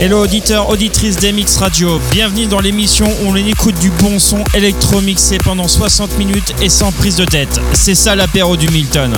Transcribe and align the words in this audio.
Hello 0.00 0.22
auditeurs, 0.22 0.68
auditrices 0.68 1.16
d'MX 1.16 1.56
Radio, 1.56 2.00
bienvenue 2.12 2.46
dans 2.46 2.60
l'émission 2.60 3.06
où 3.20 3.30
on 3.30 3.34
écoute 3.34 3.76
du 3.80 3.90
bon 3.90 4.20
son 4.20 4.44
électro-mixé 4.54 5.38
pendant 5.38 5.66
60 5.66 6.16
minutes 6.18 6.54
et 6.62 6.68
sans 6.68 6.92
prise 6.92 7.16
de 7.16 7.24
tête. 7.24 7.60
C'est 7.72 7.96
ça 7.96 8.14
l'apéro 8.14 8.56
du 8.56 8.68
Milton. 8.68 9.12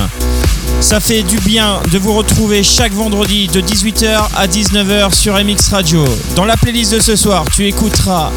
Ça 0.81 0.99
fait 0.99 1.23
du 1.23 1.39
bien 1.39 1.81
de 1.93 1.99
vous 1.99 2.15
retrouver 2.15 2.63
chaque 2.63 2.93
vendredi 2.93 3.49
de 3.49 3.61
18h 3.61 4.29
à 4.35 4.47
19h 4.47 5.15
sur 5.15 5.35
MX 5.35 5.69
Radio. 5.71 6.05
Dans 6.35 6.47
la 6.47 6.57
playlist 6.57 6.95
de 6.95 7.01
ce 7.01 7.17
soir, 7.17 7.45
tu 7.55 7.67
écouteras 7.67 8.33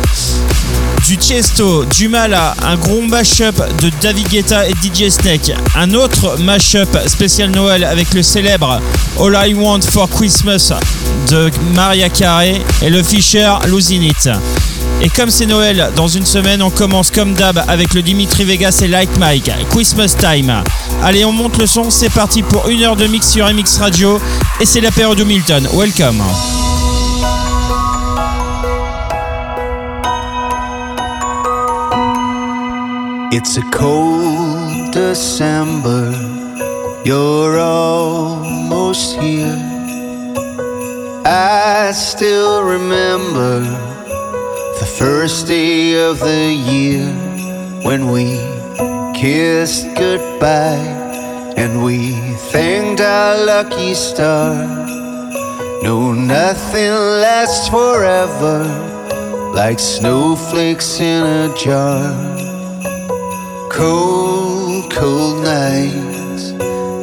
du 1.07 1.16
Chesto, 1.16 1.85
du 1.85 2.09
Mala, 2.09 2.53
un 2.61 2.75
gros 2.75 3.02
mashup 3.02 3.55
de 3.81 3.89
David 4.02 4.27
Guetta 4.27 4.67
et 4.67 4.73
DJ 4.73 5.09
Snake, 5.09 5.53
un 5.75 5.93
autre 5.93 6.38
mashup 6.39 6.97
spécial 7.07 7.49
Noël 7.49 7.83
avec 7.85 8.13
le 8.13 8.22
célèbre 8.22 8.81
All 9.19 9.50
I 9.50 9.53
Want 9.53 9.81
for 9.89 10.09
Christmas 10.09 10.73
de 11.30 11.50
Maria 11.73 12.09
Carey 12.09 12.61
et 12.81 12.89
le 12.89 13.02
Fisher 13.03 13.53
Losing. 13.67 14.11
Et 15.04 15.09
comme 15.09 15.30
c'est 15.30 15.46
Noël, 15.46 15.92
dans 15.98 16.08
une 16.08 16.26
semaine, 16.26 16.64
on 16.64 16.70
commence 16.70 17.12
comme 17.12 17.34
d'hab 17.34 17.62
avec 17.68 17.94
le 17.94 18.02
Dimitri 18.02 18.46
Vegas 18.46 18.80
et 18.82 18.88
Like 18.88 19.09
Mike, 19.18 19.52
Christmas 19.70 20.16
Time. 20.18 20.64
Allez, 21.04 21.26
on 21.26 21.34
monte 21.34 21.58
le 21.58 21.68
son, 21.68 21.90
c'est 21.90 22.09
parti 22.09 22.42
pour 22.42 22.70
une 22.70 22.82
heure 22.84 22.96
de 22.96 23.06
mix 23.08 23.30
sur 23.30 23.46
MX 23.46 23.80
Radio 23.80 24.22
et 24.62 24.66
c'est 24.66 24.80
la 24.80 24.92
période 24.92 25.18
de 25.18 25.26
Milton. 25.26 25.68
Welcome. 25.74 26.24
It's 33.34 33.58
a 33.58 33.62
cold 33.74 34.94
December, 34.94 36.14
you're 37.04 37.59
almost 37.59 39.20
here. 39.20 39.59
I 41.26 41.92
still 41.92 42.64
remember 42.64 43.92
the 44.84 44.89
first 44.89 45.48
day 45.48 45.94
of 46.09 46.20
the 46.20 46.52
year 46.52 47.08
when 47.88 48.12
we 48.12 48.26
kissed 49.17 49.88
goodbye 49.95 50.90
and 51.56 51.81
we 51.86 52.12
thanked 52.52 53.00
our 53.00 53.45
lucky 53.45 53.94
star. 53.94 54.53
No, 55.84 56.12
nothing 56.12 56.92
lasts 57.23 57.70
forever 57.70 58.58
like 59.56 59.80
snowflakes 59.80 61.00
in 61.00 61.23
a 61.23 61.56
jar 61.56 62.12
cold, 63.70 64.92
cold 64.92 65.45
nights, 65.45 66.52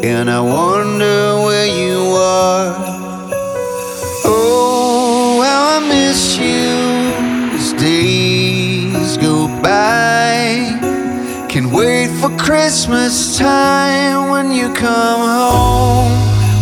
and 0.05 0.28
I 0.28 0.41
wonder 0.41 1.20
where 1.47 1.70
you 1.83 1.98
are. 2.12 2.77
Oh, 4.27 5.41
how 5.43 5.78
I 5.78 5.88
miss 5.88 6.37
you 6.37 6.69
by. 9.62 10.76
Can 11.48 11.71
wait 11.72 12.09
for 12.21 12.31
Christmas 12.37 13.37
time 13.37 14.31
when 14.31 14.53
you 14.53 14.72
come 14.72 15.21
home, 15.21 16.12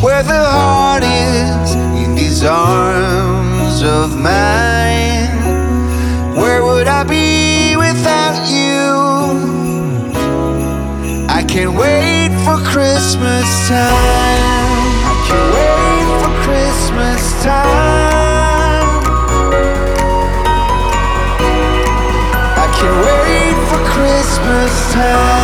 where 0.03 0.22
the 0.22 0.44
heart 0.56 1.03
is 1.04 1.75
in 2.03 2.14
these 2.14 2.42
arms 2.44 3.82
of 3.82 4.16
mine. 4.16 5.28
Where 6.34 6.64
would 6.64 6.88
I 6.88 7.04
be 7.04 7.76
without 7.76 8.48
you? 8.48 8.88
I 11.28 11.44
can't 11.47 11.75
wait 11.75 12.30
for 12.44 12.56
Christmas 12.72 13.48
time. 13.69 14.78
I 15.10 15.15
can't 15.28 15.50
wait 15.59 16.06
for 16.22 16.32
Christmas 16.47 17.44
time. 17.44 17.97
Christmas 24.38 24.94
time. 24.94 25.38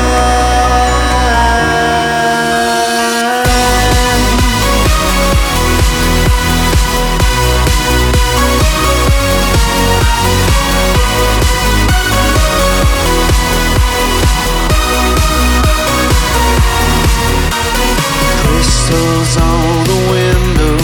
On 19.36 19.84
the 19.84 20.00
window, 20.12 20.76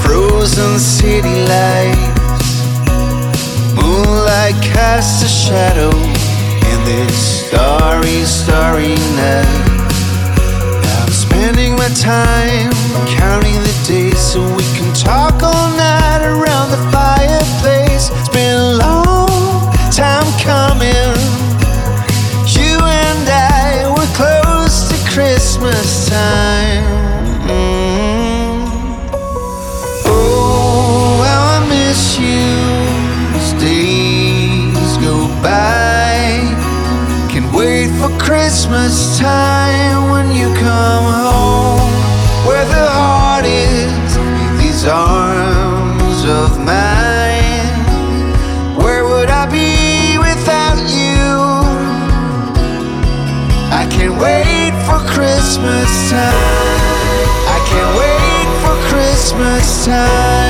frozen 0.00 0.78
city 0.78 1.44
lights, 1.44 2.62
moonlight 3.76 4.54
casts 4.62 5.22
a 5.22 5.28
shadow 5.28 6.09
this 6.90 7.46
starry, 7.46 8.24
starry 8.24 8.96
night. 9.14 9.46
I'm 10.98 11.12
spending 11.12 11.76
my 11.76 11.88
time 11.94 12.72
counting 13.06 13.54
the 13.62 13.84
days 13.86 14.18
so 14.18 14.40
we 14.56 14.64
can 14.76 14.92
talk 14.92 15.40
all 15.42 15.70
night 15.76 15.89
Christmas 38.70 39.18
time 39.18 40.12
when 40.12 40.30
you 40.30 40.46
come 40.54 41.02
home, 41.02 41.90
where 42.46 42.64
the 42.66 42.86
heart 42.88 43.44
is 43.44 44.16
in 44.16 44.58
these 44.58 44.86
arms 44.86 46.22
of 46.24 46.56
mine. 46.56 47.66
Where 48.80 49.02
would 49.08 49.28
I 49.28 49.46
be 49.50 50.18
without 50.18 50.78
you? 50.86 51.34
I 53.74 53.88
can't 53.90 54.16
wait 54.22 54.70
for 54.86 55.00
Christmas 55.14 55.90
time. 56.08 56.30
I 57.50 57.58
can't 57.70 57.92
wait 57.98 58.48
for 58.62 58.74
Christmas 58.88 59.84
time. 59.84 60.49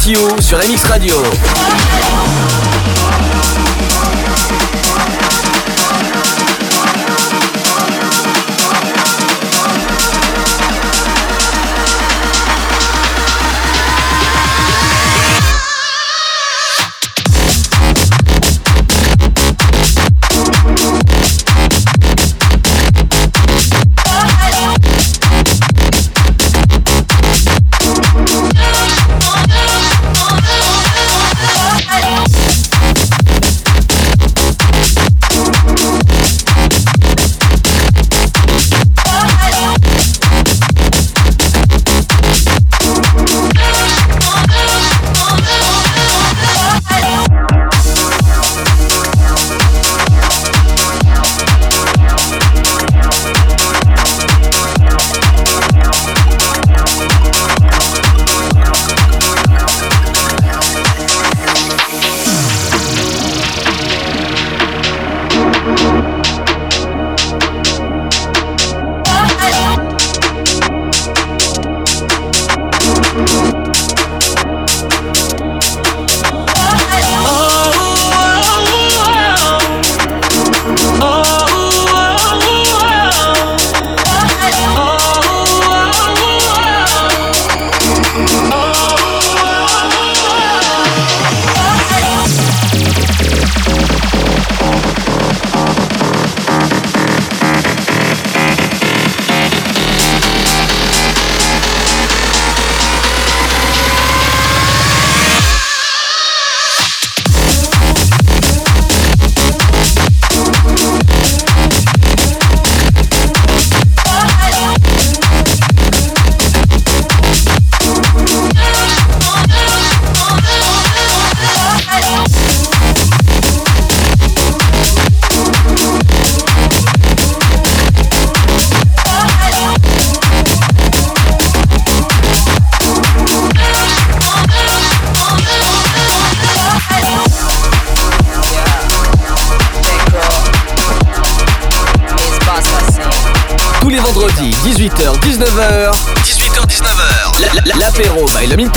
Sur 0.00 0.58
MX 0.58 0.86
Radio. 0.86 1.79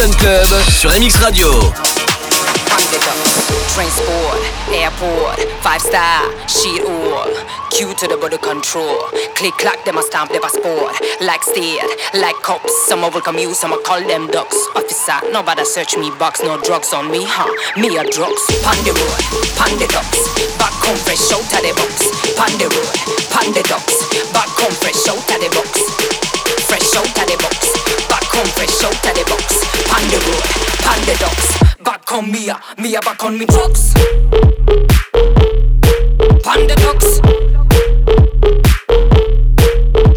Milton 0.04 0.20
Club 0.20 0.52
sur 0.68 0.90
MX 1.00 1.16
Radio. 1.24 1.48
Transport, 3.72 4.36
airport, 4.74 5.40
five 5.64 5.80
star, 5.80 6.28
sheet 6.46 6.84
all. 6.84 7.32
Q 7.72 7.94
to 7.96 8.08
the 8.08 8.18
body 8.20 8.38
control. 8.38 9.00
Click 9.36 9.54
clack, 9.56 9.86
them 9.86 9.98
a 9.98 10.02
stamp 10.02 10.30
the 10.34 10.42
passport. 10.42 10.92
Like 11.22 11.42
state, 11.44 11.88
like 12.20 12.36
cops. 12.44 12.74
Some 12.88 13.00
will 13.00 13.22
come 13.22 13.40
use, 13.40 13.58
some 13.58 13.72
call 13.84 14.02
them 14.02 14.28
ducks. 14.28 14.58
Officer, 14.76 15.24
nobody 15.32 15.64
search 15.64 15.96
me 15.96 16.12
box, 16.20 16.44
no 16.44 16.60
drugs 16.60 16.92
on 16.92 17.10
me, 17.10 17.24
huh? 17.24 17.48
Me 17.80 17.96
a 17.96 18.04
drugs. 18.04 18.44
Pan 18.60 18.76
the 18.84 18.92
road, 18.92 19.24
pan 19.56 19.72
the 19.80 19.88
ducks. 19.88 20.20
Back 20.60 20.76
home 20.84 21.00
fresh 21.08 21.32
out 21.32 21.48
the 21.64 21.72
box. 21.80 22.12
Pan 22.36 22.52
the 22.60 22.68
road, 22.68 22.98
pan 23.32 23.48
the 23.56 23.64
ducks. 23.72 23.96
Back 24.36 24.52
home 24.60 24.76
fresh 24.84 25.08
out 25.08 25.24
the 25.40 25.48
box. 25.56 25.80
Fresh 26.68 26.92
out 27.00 27.08
the 27.08 27.38
box. 27.40 28.03
Back 28.34 28.46
home 28.46 28.54
fresh 28.56 28.84
out 28.84 29.06
of 29.06 29.14
the 29.14 29.24
box. 29.30 29.46
Pan 29.86 30.10
road, 30.10 30.44
pan 30.82 31.00
the 31.06 31.14
ducks. 31.20 31.48
Back 31.84 32.12
on 32.14 32.32
me, 32.32 32.50
ah, 32.50 32.74
me 32.80 32.96
a 32.96 33.00
back 33.02 33.24
on 33.24 33.38
me 33.38 33.46
trucks. 33.46 33.94
Pan 36.44 36.66
the 36.66 36.76
ducks. 36.82 37.20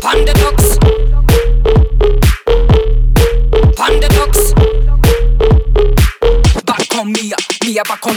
Pan 0.00 0.24
the 0.24 0.32
ducks. 0.32 0.78
Pan 3.76 4.00
the 4.00 4.08
ducks. 4.08 4.54
Back 6.64 6.96
on 6.96 7.12
me, 7.12 7.32
ah, 7.34 7.42
me 7.64 7.78
a 7.78 7.82
back 7.84 8.06
on 8.06 8.15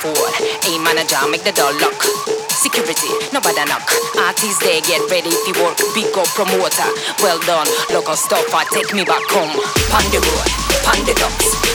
forward. 0.00 0.32
A 0.64 0.80
manager, 0.80 1.20
make 1.28 1.44
the 1.44 1.52
door 1.52 1.68
lock. 1.84 2.00
Security, 2.48 3.12
nobody 3.32 3.64
knock. 3.68 3.84
Artists 4.16 4.56
they 4.64 4.80
get 4.88 5.04
ready 5.12 5.28
if 5.28 5.44
you 5.44 5.52
work. 5.60 5.76
Big 5.92 6.08
up 6.16 6.24
promoter, 6.32 6.88
well 7.20 7.36
done. 7.44 7.68
Local 7.92 8.16
stopper, 8.16 8.64
take 8.72 8.96
me 8.96 9.04
back 9.04 9.20
home. 9.28 9.52
Pan 9.92 10.00
the 10.08 10.24
road, 10.24 10.48
pan 10.84 10.96
the. 11.04 11.12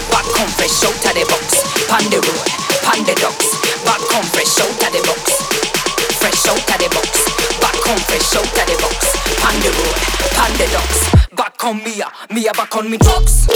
Back 0.09 0.25
home 0.33 0.49
fresh 0.57 0.81
out 0.81 1.05
of 1.05 1.13
the 1.13 1.21
box. 1.29 1.61
Pan 1.85 2.01
the 2.09 2.17
road, 2.17 2.49
pan 2.81 3.05
the 3.05 3.13
ducks. 3.21 3.53
Back 3.85 4.01
home 4.09 4.25
fresh 4.33 4.57
out 4.57 4.73
of 4.73 4.89
the 4.89 5.05
box. 5.05 5.37
Fresh 6.17 6.49
out 6.49 6.57
of 6.57 6.81
the 6.81 6.89
box. 6.89 7.29
Back 7.61 7.77
home 7.85 8.01
fresh 8.09 8.33
out 8.33 8.49
of 8.49 8.65
the 8.65 8.73
box. 8.81 9.13
Pan 9.37 9.53
the 9.61 9.69
road, 9.69 10.01
pan 10.33 10.49
the. 10.57 10.65
Back 11.35 11.63
on 11.63 11.83
me, 11.83 12.01
me 12.33 12.49
back 12.49 12.75
on 12.75 12.89
me 12.89 12.97
trucks. 12.97 13.45
Me 13.45 13.53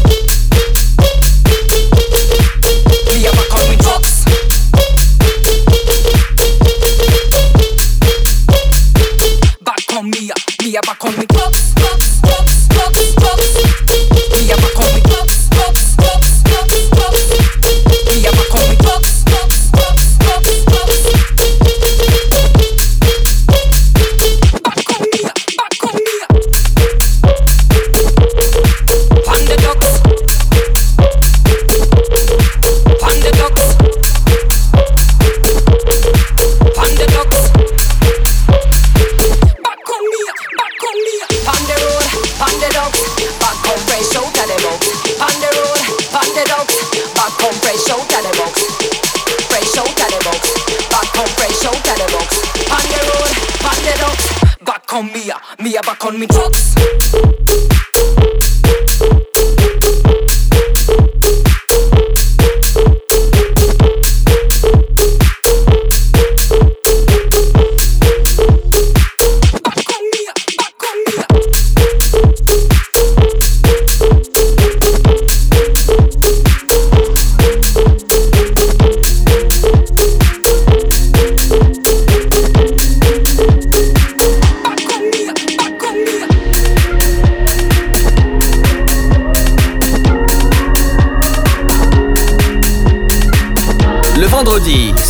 a 0.00 0.03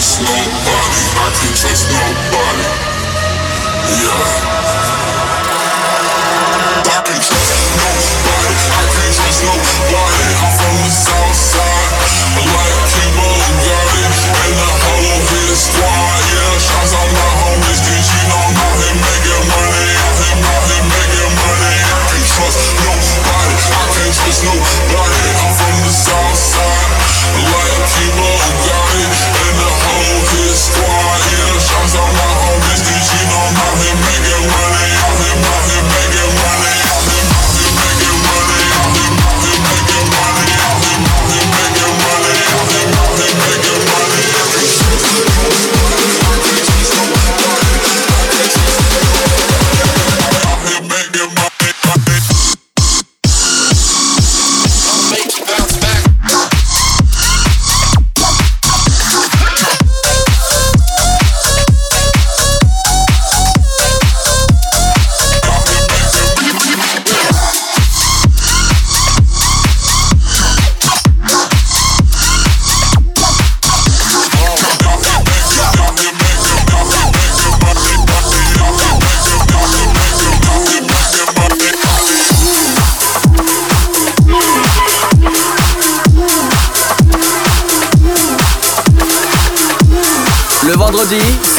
Trust 0.00 0.24
nobody. 0.24 1.00
I 1.12 1.28
can't 1.36 1.56
trust 1.56 1.84
nobody. 1.92 2.68
Yeah. 4.00 4.24
I 6.80 7.04
can't 7.04 7.20
trust 7.20 7.52
nobody. 7.76 8.52
I 8.70 8.84
can't 8.88 9.12
trust 9.12 9.40
nobody. 9.44 10.24
I'm 10.40 10.52
from 10.56 10.76
the 10.80 10.88
south 10.88 11.36
side. 11.36 11.92
I 12.30 12.48
like 12.48 12.80
and 14.40 14.56
the 14.56 14.70
whole 14.80 15.20
squad. 15.52 16.20
Yeah, 16.32 16.56
my 17.12 17.28
you 18.08 18.22
know 18.28 18.40
I'm 18.40 18.56
out 18.56 18.80
here 18.80 18.96
making 18.96 19.44
money. 19.52 19.92
Out 20.00 20.16
here 20.64 20.86
making 20.88 21.32
money. 21.44 21.76
I 21.84 22.00
can't 22.08 22.24
trust 22.24 22.72
nobody. 22.80 23.56
I 23.68 23.84
can't 23.92 24.14
trust 24.16 24.40
nobody. 24.48 25.09
Like 28.00 28.39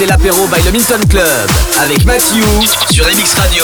c'est 0.02 0.08
l'apéro 0.08 0.48
by 0.48 0.64
le 0.64 0.72
Milton 0.72 1.00
Club 1.08 1.52
avec 1.80 2.04
Mathieu 2.06 2.44
sur 2.90 3.06
MX 3.06 3.36
Radio. 3.36 3.64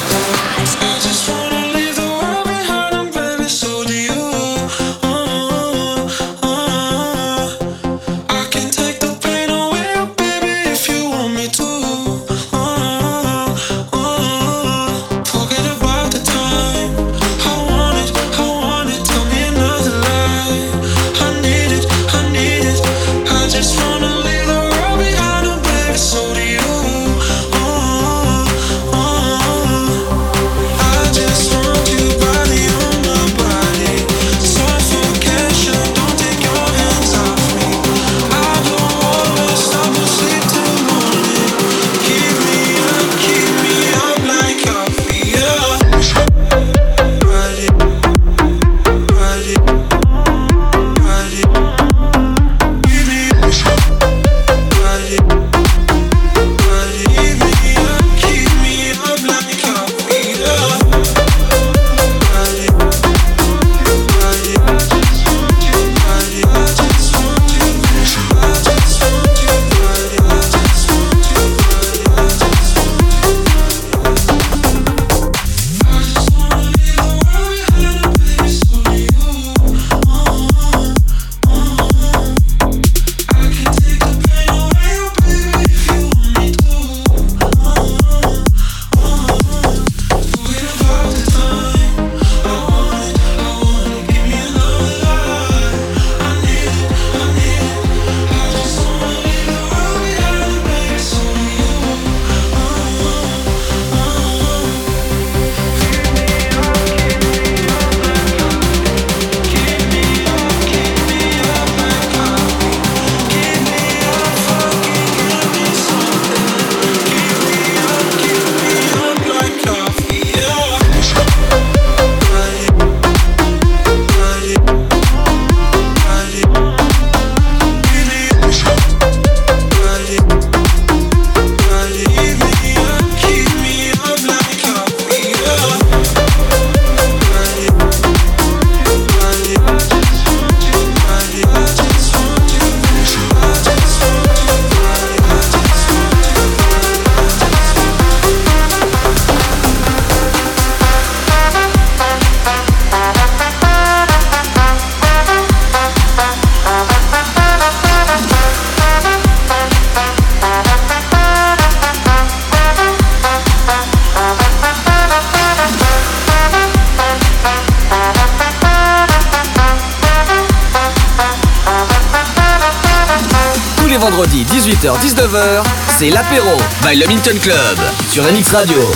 C'est 176.01 176.09
l'apéro 176.09 176.57
by 176.81 176.95
le 176.95 177.05
Minton 177.05 177.37
Club 177.39 177.77
sur 178.11 178.23
MX 178.23 178.53
Radio. 178.53 178.91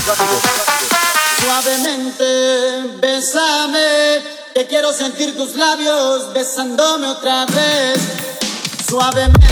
Suavemente, 1.39 2.23
bésame, 2.99 4.23
que 4.55 4.65
quiero 4.67 4.91
sentir 4.91 5.35
tus 5.35 5.55
labios 5.55 6.33
besándome 6.33 7.05
otra 7.05 7.45
vez. 7.45 7.99
Suavemente. 8.89 9.45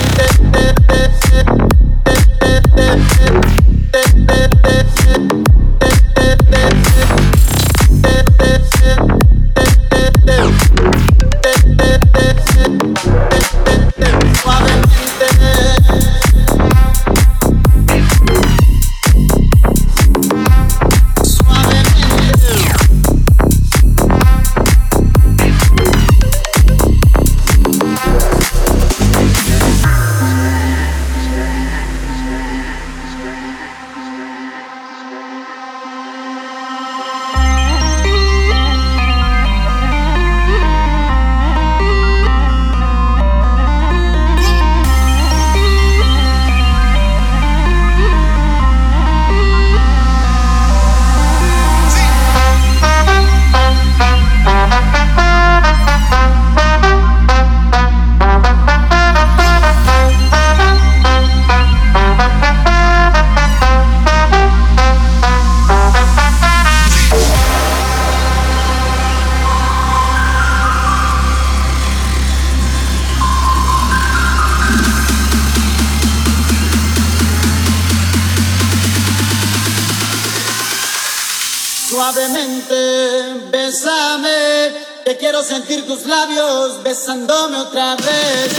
tus 85.94 86.08
labios 86.08 86.82
besándome 86.82 87.58
otra 87.58 87.96
vez, 87.96 88.52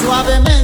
suavemente. 0.00 0.63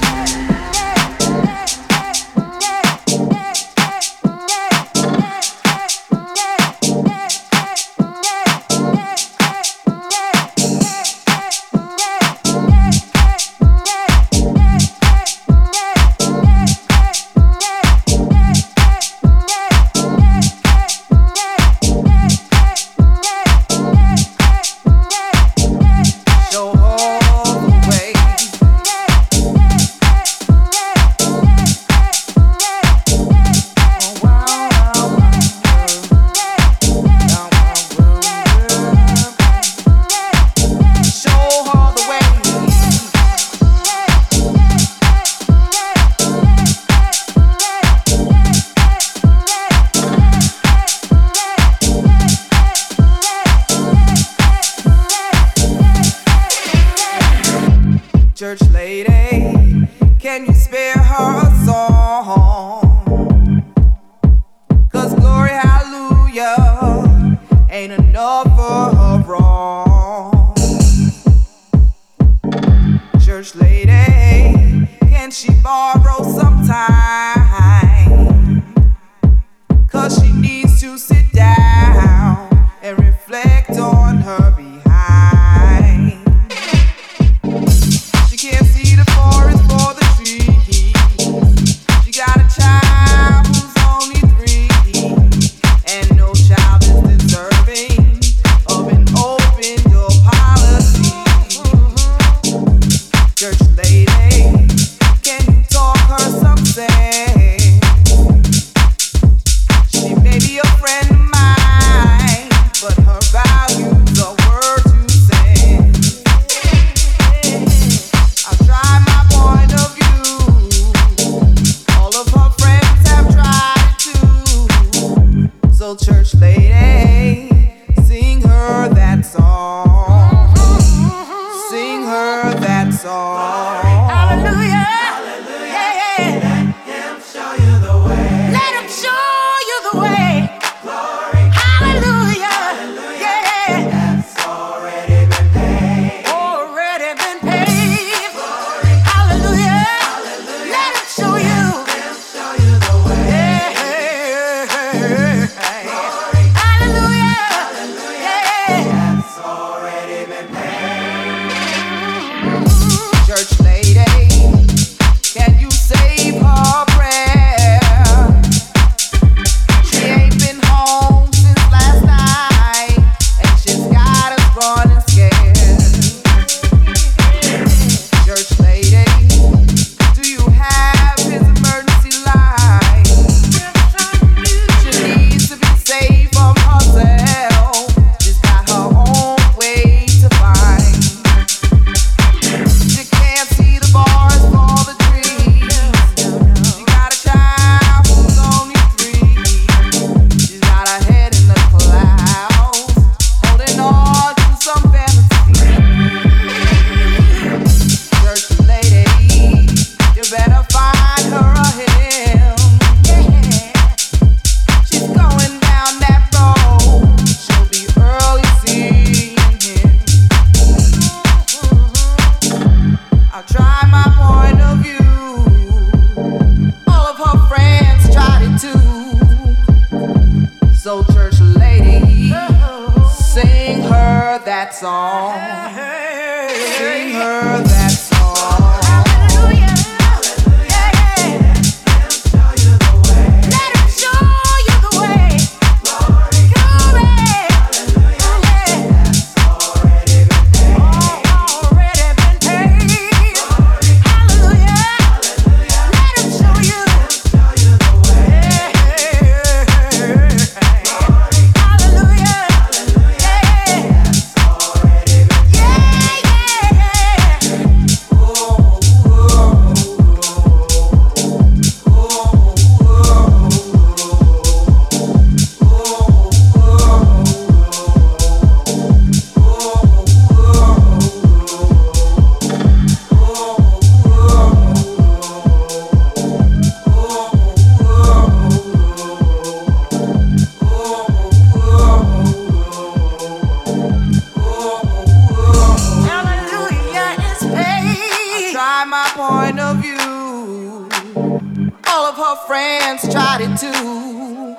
All 301.21 302.05
of 302.05 302.15
her 302.17 302.35
friends 302.47 303.07
tried 303.11 303.41
it 303.41 303.57
too. 303.59 304.55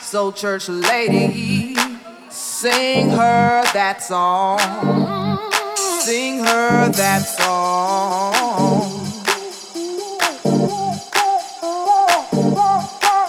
So, 0.00 0.30
church 0.30 0.68
lady, 0.68 1.74
sing 2.28 3.10
her 3.10 3.62
that 3.72 4.02
song. 4.02 4.60
Sing 5.76 6.38
her 6.38 6.88
that 6.88 7.22
song. 7.22 8.82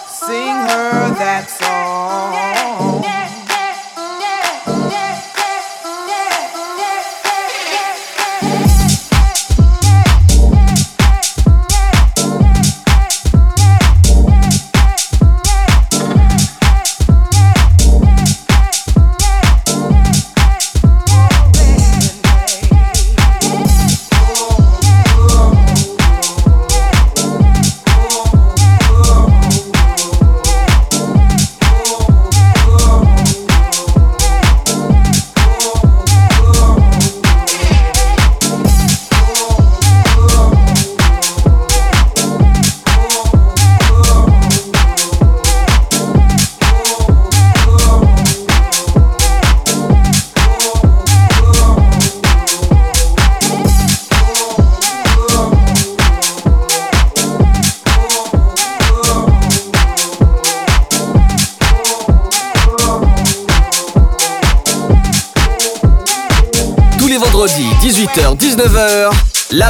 Sing 0.06 0.56
her 0.70 1.14
that 1.18 1.48
song. 1.48 1.61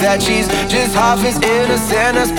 That 0.00 0.22
she's 0.22 0.48
just 0.68 0.94
half 0.94 1.22
as 1.24 1.36
innocent 1.36 2.16
as 2.16 2.32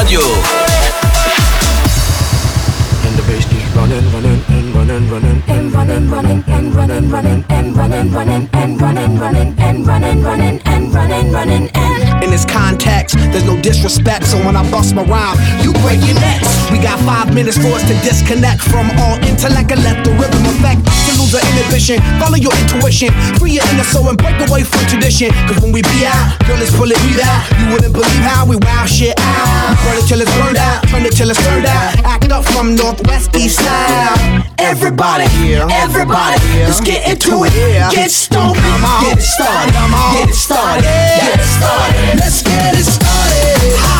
Radio. 0.00 0.39
Bust 14.70 14.94
my 14.94 15.02
rhyme, 15.02 15.36
you 15.60 15.74
break 15.82 15.98
your 16.06 16.16
necks. 16.22 16.48
We 16.70 16.78
got 16.78 16.98
five 17.02 17.34
minutes 17.34 17.58
for 17.58 17.74
us 17.74 17.82
to 17.90 17.94
disconnect 18.06 18.62
from 18.62 18.86
all 19.02 19.18
intellect 19.26 19.74
and 19.74 19.82
let 19.82 20.04
the 20.06 20.14
rhythm 20.14 20.46
affect. 20.46 20.86
To 20.86 21.12
lose 21.18 21.34
the 21.34 21.42
inhibition, 21.42 21.98
follow 22.22 22.38
your 22.38 22.54
intuition, 22.62 23.10
free 23.36 23.58
your 23.58 23.66
inner 23.74 23.84
soul 23.84 24.08
and 24.08 24.16
break 24.16 24.38
away 24.48 24.62
from 24.62 24.86
tradition. 24.86 25.34
Cause 25.50 25.58
when 25.60 25.72
we 25.74 25.82
be 25.82 26.06
out, 26.06 26.38
girl, 26.46 26.62
it's 26.62 26.70
pulling 26.70 26.98
me 27.02 27.18
out. 27.18 27.42
You 27.58 27.74
wouldn't 27.74 27.92
believe 27.92 28.22
how 28.22 28.46
we 28.46 28.56
wow 28.62 28.86
shit 28.86 29.18
out. 29.18 29.74
Burn 29.82 29.98
it 29.98 30.06
till 30.06 30.22
it's 30.22 30.30
burned 30.38 30.56
out, 30.56 30.86
turn 30.88 31.04
it 31.04 31.12
till 31.12 31.28
it's 31.28 31.42
turned 31.42 31.66
out. 31.66 31.98
Act 32.06 32.30
up 32.30 32.44
from 32.54 32.76
northwest 32.78 33.34
east 33.34 33.58
side. 33.58 34.46
Everybody, 34.58 35.26
everybody, 35.66 36.38
let's 36.62 36.80
get 36.80 37.02
into 37.10 37.42
it. 37.42 37.52
Get 37.90 38.10
stoned, 38.10 38.54
get 38.54 39.18
it 39.18 39.22
started, 39.22 39.74
get 40.14 40.28
it 40.30 40.34
started, 40.34 40.84
get 40.84 41.40
it 41.40 41.44
started. 41.58 42.20
Let's 42.22 42.42
get 42.42 42.74
it 42.78 42.84
started. 42.86 43.99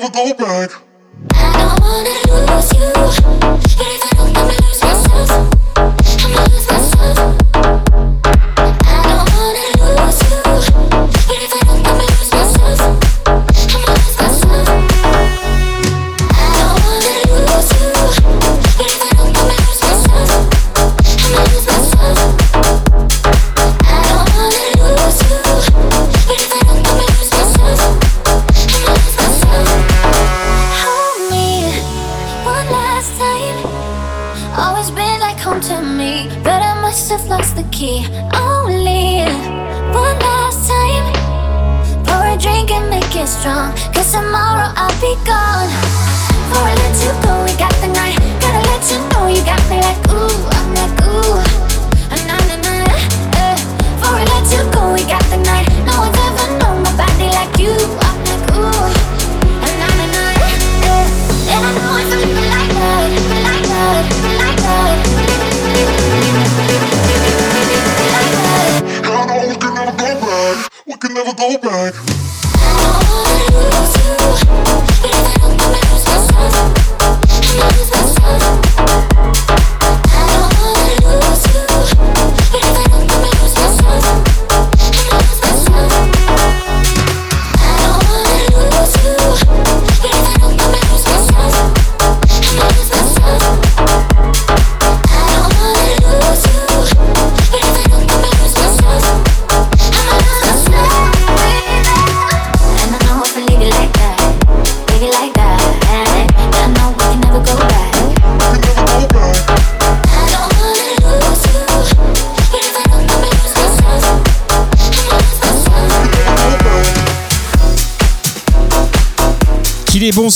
Never 0.00 0.12
go 0.12 0.34
back. 0.34 0.70
I 1.34 1.52
don't 1.58 1.80
wanna 1.80 2.08
lose 2.56 2.72
you, 2.72 2.90
but 2.94 3.80
if 3.80 4.04
I 4.04 4.09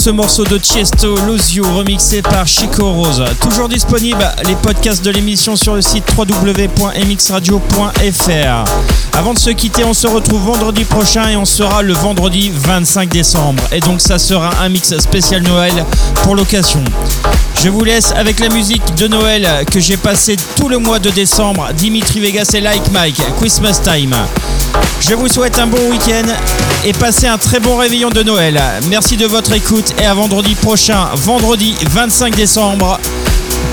ce 0.05 0.11
morceau 0.11 0.45
de 0.45 0.59
Tiesto 0.59 1.17
Lozio 1.17 1.65
remixé 1.65 2.21
par 2.21 2.47
Chico 2.47 2.93
Rose. 2.93 3.25
Toujours 3.41 3.71
disponible 3.71 4.31
les 4.47 4.55
podcasts 4.55 5.03
de 5.03 5.11
l'émission 5.11 5.57
sur 5.57 5.75
le 5.75 5.81
site 5.81 6.05
www.mxradio.fr. 6.15 8.65
Avant 9.15 9.33
de 9.33 9.39
se 9.39 9.49
quitter, 9.49 9.83
on 9.83 9.95
se 9.95 10.07
retrouve 10.07 10.43
vendredi 10.43 10.85
prochain 10.85 11.31
et 11.31 11.37
on 11.37 11.47
sera 11.47 11.81
le 11.81 11.95
vendredi 11.95 12.53
25 12.55 13.09
décembre. 13.09 13.63
Et 13.73 13.81
donc 13.81 14.03
ça 14.03 14.19
sera 14.19 14.51
un 14.61 14.69
mix 14.69 14.95
spécial 14.99 15.43
Noël 15.43 15.87
pour 16.23 16.35
l'occasion. 16.35 16.85
Je 17.63 17.71
vous 17.71 17.83
laisse 17.83 18.13
avec 18.15 18.41
la 18.41 18.51
musique 18.51 18.95
de 18.97 19.09
Noël 19.09 19.65
que 19.73 19.81
j'ai 19.81 19.97
passé 19.97 20.37
tout 20.57 20.69
le 20.69 20.77
mois 20.77 20.99
de 20.99 21.09
décembre. 21.09 21.69
Dimitri 21.79 22.21
Vegas 22.21 22.51
et 22.53 22.61
Like 22.61 22.93
Mike, 22.93 23.23
Christmas 23.39 23.81
Time. 23.83 24.15
Je 25.07 25.13
vous 25.13 25.29
souhaite 25.29 25.59
un 25.59 25.67
bon 25.67 25.91
week-end 25.91 26.25
et 26.83 26.95
passez 26.95 27.27
un 27.27 27.37
très 27.37 27.61
bon 27.61 27.77
réveillon 27.77 28.09
de 28.09 28.23
Noël. 28.23 28.59
Merci 28.89 29.19
de 29.19 29.27
votre 29.27 29.53
écoute 29.53 29.93
et 30.01 30.07
à 30.07 30.15
vendredi 30.15 30.55
prochain, 30.55 31.11
vendredi 31.13 31.77
25 31.91 32.35
décembre, 32.35 32.99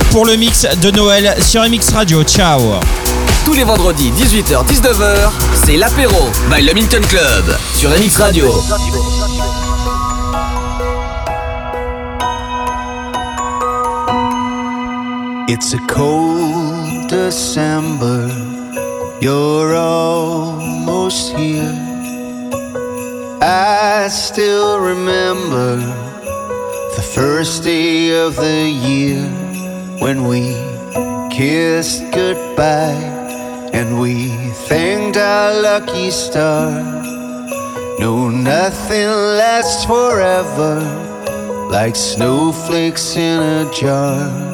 pour 0.09 0.25
le 0.25 0.35
mix 0.35 0.67
de 0.81 0.91
Noël 0.91 1.33
sur 1.41 1.61
MX 1.63 1.93
Radio. 1.93 2.23
Ciao 2.23 2.59
Tous 3.45 3.53
les 3.53 3.63
vendredis 3.63 4.11
18h-19h, 4.11 5.31
c'est 5.53 5.77
l'apéro 5.77 6.29
by 6.53 6.63
le 6.63 6.73
Minton 6.73 7.01
Club 7.07 7.57
sur 7.75 7.89
MX 7.91 8.17
Radio. 8.17 8.53
It's 15.47 15.73
a 15.73 15.77
cold 15.87 17.07
December. 17.07 18.50
You're 19.21 19.75
almost 19.75 21.37
here. 21.37 21.77
I 23.41 24.07
still 24.09 24.79
remember 24.79 25.77
the 26.95 27.03
first 27.13 27.63
day 27.63 28.19
of 28.19 28.35
the 28.35 28.67
year 28.67 29.23
when 29.99 30.27
we 30.27 30.41
kissed 31.29 32.03
goodbye 32.11 33.01
and 33.73 34.01
we 34.01 34.29
thanked 34.67 35.17
our 35.17 35.61
lucky 35.61 36.09
star. 36.11 36.71
No, 37.99 38.29
nothing 38.29 39.07
lasts 39.37 39.85
forever 39.85 40.79
like 41.69 41.95
snowflakes 41.95 43.15
in 43.15 43.39
a 43.39 43.71
jar 43.71 44.51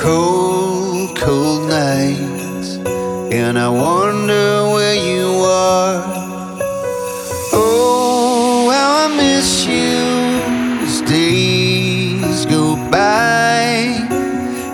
cold, 0.00 1.14
cold 1.14 1.68
nights, 1.68 2.39
and 3.32 3.56
I 3.56 3.68
wonder 3.68 4.68
where 4.72 4.94
you 4.94 5.28
are. 5.44 6.04
Oh, 7.52 8.70
how 8.72 9.08
I 9.08 9.16
miss 9.16 9.64
you 9.66 10.82
as 10.82 11.00
days 11.02 12.44
go 12.46 12.74
by. 12.90 13.94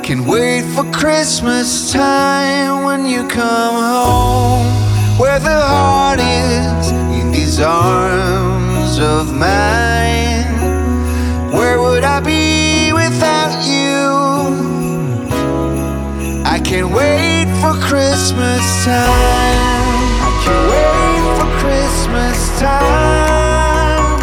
Can 0.02 0.24
wait 0.24 0.62
for 0.74 0.84
Christmas 0.90 1.92
time 1.92 2.84
when 2.84 3.04
you 3.04 3.28
come 3.28 3.74
home, 3.74 5.18
where 5.18 5.38
the 5.38 5.60
heart 5.60 6.20
is 6.20 6.90
in 7.20 7.32
these 7.32 7.60
arms 7.60 8.98
of 8.98 9.34
mine. 9.34 10.46
Where 11.52 11.78
would 11.78 12.04
I 12.04 12.20
be 12.20 12.45
can't 16.66 16.92
wait 16.92 17.46
for 17.60 17.74
Christmas 17.80 18.84
time. 18.84 19.06
I 20.26 20.30
can't 20.42 20.66
wait 20.72 21.22
for 21.38 21.48
Christmas 21.62 22.38
time. 22.58 24.18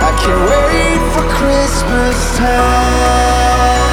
I 0.00 0.10
can't 0.22 0.42
wait 0.48 1.00
for 1.12 1.24
Christmas 1.34 2.38
time. 2.38 3.83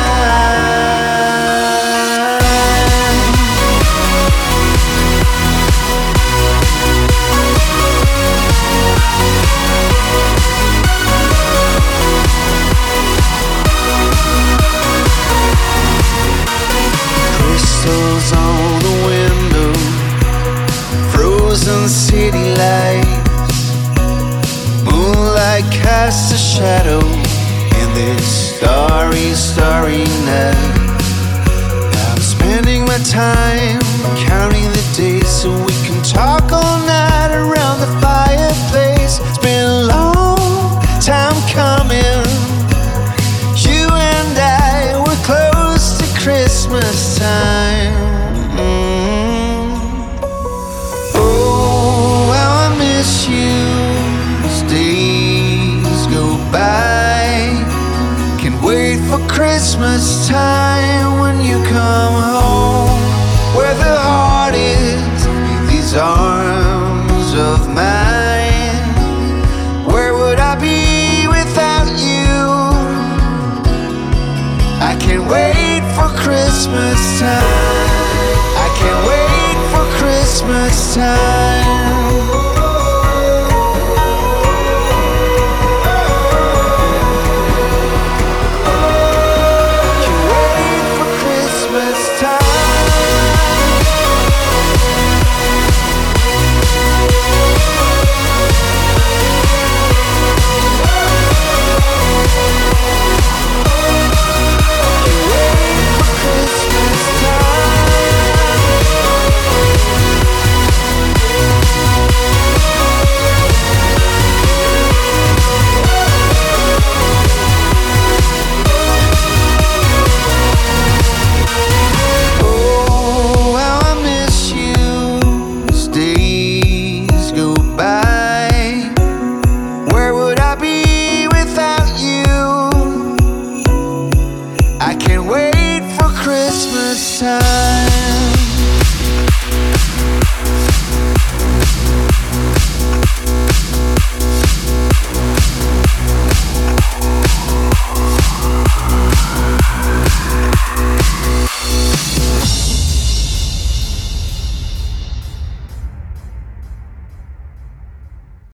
and 21.72 21.90
city 21.90 22.54
lights. 22.56 23.72
Moonlight 24.84 25.66
casts 25.72 26.32
a 26.34 26.38
shadow 26.38 27.00
in 27.80 27.88
this 27.94 28.56
starry, 28.56 29.34
starry 29.34 30.04
night. 30.26 30.56
I'm 32.10 32.20
spending 32.20 32.86
my 32.86 32.98
time 33.00 33.80
counting 34.28 34.70
the 34.78 34.86
days 34.96 35.30
so 35.30 35.50
we 35.52 35.74
can 35.86 36.02
talk 36.04 36.52
all 36.52 36.80
night 36.86 37.32
around 37.32 37.80
the 37.80 37.92
fireplace. 38.02 38.91